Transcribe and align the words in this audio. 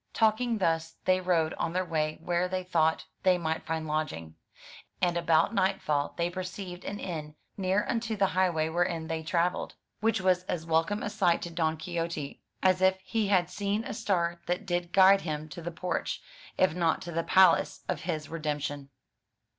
Talking 0.15 0.57
thus 0.57 0.95
they 1.05 1.21
rode 1.21 1.53
on 1.59 1.73
their 1.73 1.85
way 1.85 2.17
where 2.23 2.47
they 2.47 2.63
thought 2.63 3.05
they 3.21 3.37
might 3.37 3.67
find 3.67 3.85
lodging, 3.85 4.33
and 4.99 5.15
about 5.15 5.53
nightfall 5.53 6.15
they 6.17 6.27
perceived 6.27 6.83
an 6.85 6.99
inn 6.99 7.35
near 7.55 7.85
unto 7.87 8.15
the 8.17 8.25
highway 8.33 8.67
wherein 8.67 9.05
they 9.05 9.21
travelled, 9.21 9.75
which 9.99 10.19
was 10.19 10.41
as 10.45 10.45
lOI 10.45 10.47
MY 10.47 10.57
BOOK 10.57 10.57
HOUSE 10.57 10.71
welcome 10.89 11.03
a 11.03 11.09
sight 11.11 11.41
to 11.43 11.49
Don 11.51 11.77
Quixote 11.77 12.41
as 12.63 12.81
if 12.81 12.97
he 13.03 13.27
had 13.27 13.47
seen 13.51 13.83
a 13.83 13.93
star 13.93 14.41
that 14.47 14.65
did 14.65 14.91
guide 14.91 15.21
him 15.21 15.47
to 15.49 15.61
the 15.61 15.69
porch, 15.69 16.19
if 16.57 16.73
not 16.73 17.03
to 17.03 17.11
the 17.11 17.23
palace, 17.23 17.83
of 17.87 18.01
his 18.01 18.27
redemption. 18.27 18.89